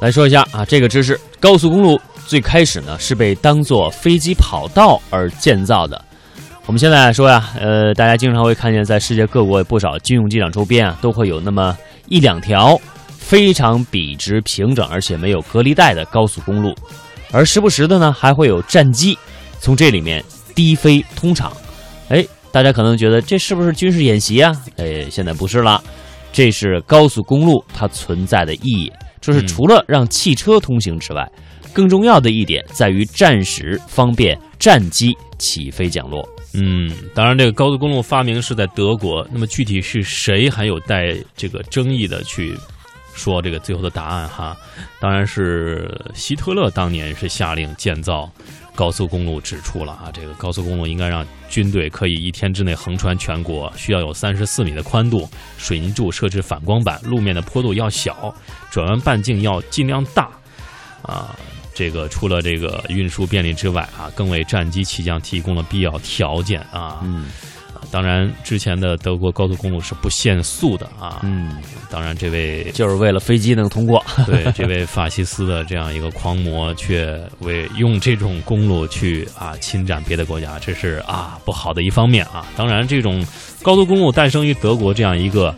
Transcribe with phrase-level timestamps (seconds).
[0.00, 6.02] 来说一下啊，这个知识，高速公路最开始呢是被当做飞机跑道而建造的。
[6.66, 11.76] 我们现在说呀，呃，大家经常会看见在世界各国不少军用机场周边啊，都会有那么
[12.08, 12.78] 一两条
[13.08, 16.74] 非常笔直、平整，而且没有隔离带的高速公路，
[17.32, 19.16] 而时不时的呢，还会有战机
[19.60, 20.22] 从这里面
[20.54, 21.50] 低飞通场。
[22.08, 24.52] 哎，大家可能觉得这是不是军事演习啊？
[24.76, 25.82] 哎，现在不是了，
[26.32, 31.30] 这是高速公路它存在的意义，就是除了让汽车通行之外，
[31.72, 36.26] 更重要的一点在于战时方便战机起飞降落。
[36.54, 42.56] 嗯，当然，这个高速公路发明是在德国，那么具体是谁还有待这个争议的去
[43.14, 44.56] 说这个最后的答案哈。
[44.98, 48.30] 当然是希特勒当年是下令建造
[48.76, 58.32] 高速公路，指出了啊，这个高速公路应该让军队可以一天之内横穿全国，需要有三十四米的宽度，水泥柱设置反光板，路面的坡度要小，
[58.70, 60.28] 转弯半径要尽量大，
[61.02, 61.34] 啊。
[61.74, 67.00] 这个除了这个运输便利之外啊，更为战机起降提供了必要条件啊。
[67.02, 67.26] 嗯，
[67.90, 71.20] 当然，之前的德国高速公路是不限速的啊。
[71.22, 71.56] 嗯，
[71.90, 74.04] 当然，这位就是为了飞机能通过。
[74.26, 82.46] 对，这位法西斯的这样一个狂魔，却为用这种公路去啊侵占别的国家，这是啊不好的一方面啊。
[82.56, 83.24] 当然，这种
[83.62, 85.54] 高速公路诞生于德国这样一个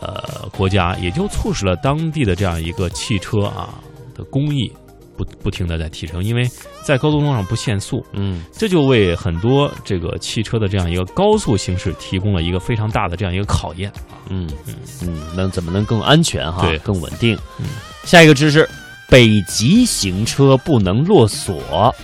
[0.00, 3.74] 呃国家，也就促使了当地的这样一个汽车啊
[4.14, 4.72] 的工艺。
[5.16, 6.48] 不不停的在提升，因为
[6.84, 17.36] 在高速公路上不限速，嗯，这就为很多这个汽车的这样一个高速行驶提供了一个非常大的这样一个考验啊，嗯嗯嗯，能怎么能更安全哈，对，更稳定。
[17.58, 17.66] 嗯，
[18.04, 18.68] 下一个知识，
[19.08, 21.94] 北极行车不能落锁。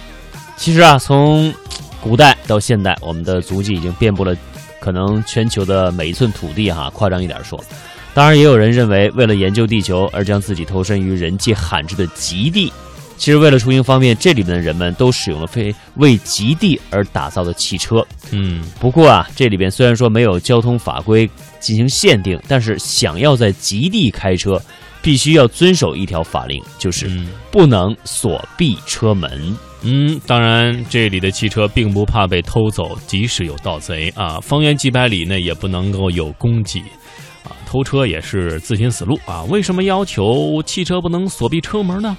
[0.56, 1.52] 其实啊，从
[2.00, 4.36] 古代到现代，我们的足迹已经遍布了
[4.80, 7.62] 可能全球的每一寸土地哈，夸张一点说。
[8.14, 12.70] 当然，也有人认为，为了研究地球而将自己投身于人迹罕至的极地。
[13.16, 18.04] 其实，为了出行方便，这里面的人们都使用了非为极地而打造的汽车。
[18.32, 21.28] 嗯，不过啊，这里边虽然说没有交通法规
[21.60, 24.60] 进行限定，但是想要在极地开车，
[25.00, 27.08] 必须要遵守一条法令，就是
[27.50, 29.56] 不能锁闭车门。
[29.82, 36.80] 嗯，当然，这里的汽车并不怕被偷走，即使有盗贼啊，方圆几百里内也不能够有攻击
[37.44, 39.44] 啊，偷车也是自寻死路啊。
[39.44, 42.16] 为什么要求汽车不能锁闭车门呢？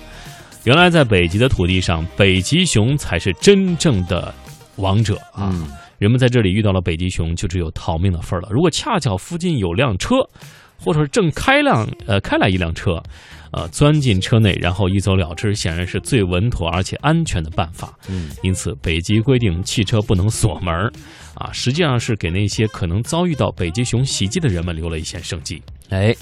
[0.64, 4.34] 原来在北极的土地上，北极熊才是真正的
[4.78, 5.54] 王者啊！
[5.98, 8.48] 人们在这里遇到了北极熊，就只有逃命的份儿了。
[8.50, 10.16] 如果恰巧附近有辆车，
[10.80, 13.04] 或者是正开辆呃开来一辆车，
[13.52, 17.94] 呃钻进车内，然后一走了之，显然是最稳妥而且安全的办法。
[18.08, 20.90] 嗯，因此北极规定汽车不能锁门儿，
[21.36, 25.62] 啊，实际上是给那些可能遭遇到北极熊袭击的人们留了一线生机。
[25.90, 26.16] 哎。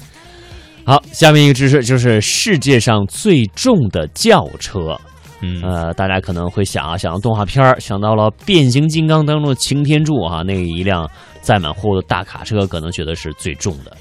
[0.84, 5.00] 好，下面一个知识就是世界上最重的轿车。
[5.42, 11.09] 嗯，呃，大家可能会想啊，想到动画片儿想到了变形金刚当中的擎天柱啊，那一辆
[11.42, 13.96] 载满货物的大卡车，可能觉得是最重的。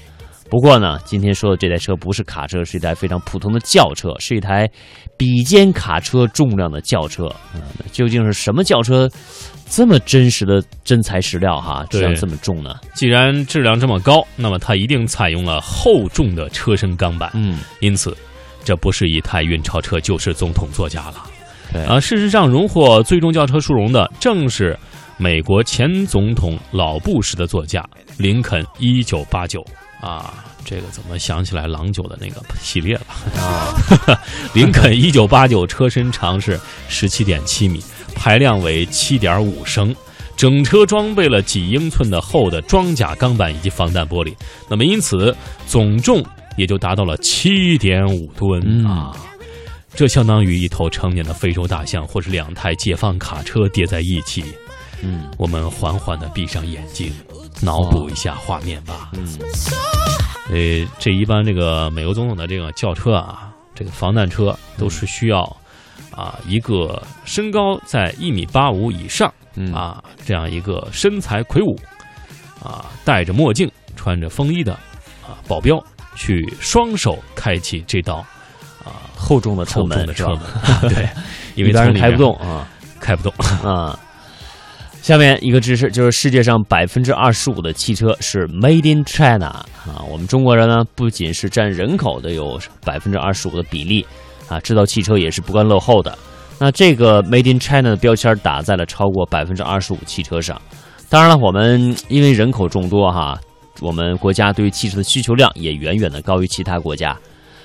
[0.51, 4.69] 不过呢，今天说的这台车不是卡车，是一台非常普通的轿车，是一台
[5.17, 7.23] 比肩卡车重量的轿车。
[7.55, 7.61] 嗯，
[7.93, 9.09] 究竟是什么轿车？
[9.69, 12.75] 这么真实的真材实料哈，质量这么重呢？
[12.93, 17.31] 既然质量这么高，那么它一定采用了厚重的车身钢板。
[17.33, 18.13] 嗯，因此，
[18.65, 21.23] 这不是一台运钞车，就是总统座驾了。
[21.71, 24.77] 对啊，事实上，荣获最重轿车殊荣的正是
[25.15, 27.81] 美国前总统老布什的座驾
[28.17, 29.65] 林肯一九八九
[30.01, 30.43] 啊。
[30.63, 33.01] 这个怎么想起来郎酒的那个系列了
[33.41, 33.73] 啊？
[34.53, 37.81] 林肯一九八九车身长是十七点七米。
[38.13, 39.95] 排量为七点五升，
[40.35, 44.35] 整车装备了几英寸的厚的装甲钢板以及防弹玻璃，
[44.69, 45.35] 那么因此
[45.65, 46.23] 总重
[46.55, 49.15] 也就达到了七点五吨啊！
[49.95, 54.43] 这相当于一头成年的非洲大象，或是两台解放卡车叠在一起。
[55.01, 57.13] 嗯，我们缓缓的闭上眼睛，
[57.61, 59.11] 脑补一下画面吧。
[59.13, 59.27] 嗯，
[60.49, 65.57] 呃，这一般这个美国总统的这个轿车啊，这个防弹车都是需要。
[66.13, 69.33] 啊，一个身高在一米八五以上，
[69.73, 71.73] 啊，这样一个身材魁梧，
[72.61, 74.73] 啊，戴着墨镜、穿着风衣的
[75.23, 75.81] 啊保镖，
[76.15, 78.15] 去双手开启这道
[78.83, 80.41] 啊厚重的车门的，车门，
[80.93, 81.07] 对，
[81.55, 82.67] 因为当然开不动啊，
[82.99, 83.33] 开不动
[83.63, 83.97] 啊。
[85.01, 94.05] 下面一个知识就是世界上百分之二十五的汽车是 Made in China 啊，我们中国人呢不仅是占人口的有百分之二十五的比例。
[94.47, 96.13] 啊，制造汽车也是不甘落后的。
[96.59, 100.61] 那这个 Made in China 的标签打在了超过百分之二十五汽车上。
[101.07, 103.39] 当然了，我们因为人口众多哈，
[103.79, 107.17] 我们国家对于汽车的需求量也远远的高于其他国家。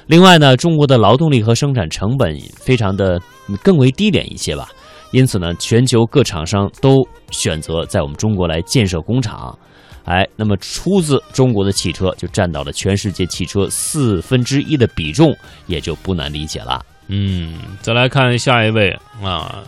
[0.07, 3.21] 另外呢，中国的劳动力和生产成本非常的
[3.65, 4.69] 更为低廉一些吧，
[5.17, 9.59] 因此呢，全球各厂商都选择在我们中国来建设工厂。
[10.05, 15.35] 哎，那么出自中国的汽车就占到了全世界汽车四分之一的比重，
[15.69, 16.85] 也就不难理解了。
[17.09, 18.91] 嗯，再来看下一位
[19.23, 19.65] 啊，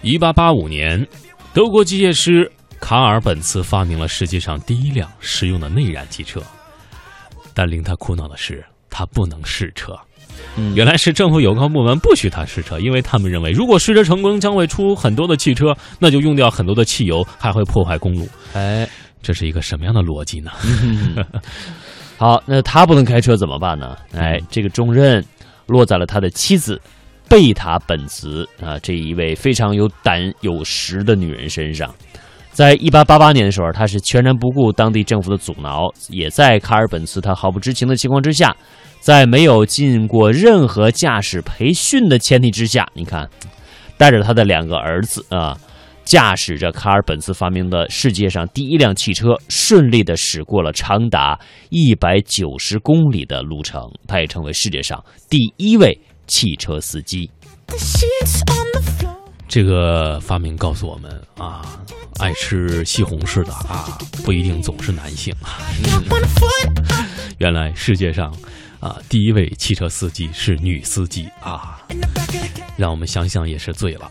[0.00, 1.06] 一八八五年，
[1.52, 2.50] 德国机械师
[2.80, 6.40] 卡尔本茨发明了世界上第一辆实用的内燃机车，
[7.52, 9.94] 但令他苦恼的是，他不能试车。
[10.56, 18.28] 嗯原来是政府有关部门不许他试车，因为他们认为，如果试车成功，将会出很多的汽车，那就用掉很多的汽油，还会破坏公路。
[18.54, 18.88] 哎，
[19.22, 20.50] 这是一个什么样的逻辑呢？
[22.18, 23.96] 好，那他不能开车怎么办呢？
[24.12, 25.24] 哎，这个重任
[25.66, 26.80] 落在了他的妻子
[27.28, 31.94] 贝塔本茨啊这一位非常有胆有识的女人身上。
[32.52, 38.54] 在一八八八年的时候，他是全然不顾当地政府的阻挠，也在卡尔本茨他毫不知情的情况之下，
[39.00, 43.28] 在没有进过任何驾驶培训的前提之下，你看，
[43.96, 45.56] 带着他的两个儿子啊，
[46.04, 51.38] 驾驶着卡尔本茨发明的世界上第一辆汽车，顺利地驶过了长达
[51.70, 53.90] 一百九十公里的路程。
[54.06, 57.30] 他也成为世界上第一位汽车司机。
[59.50, 61.76] 这个发明告诉我们啊，
[62.20, 65.58] 爱吃西红柿的啊，不一定总是男性啊。
[67.38, 68.32] 原来世界上
[68.78, 71.82] 啊，第一位汽车司机是女司机啊，
[72.76, 74.08] 让我们想想也是醉了。